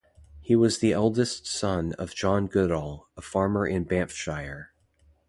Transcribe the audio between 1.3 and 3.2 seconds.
son of John Goodall,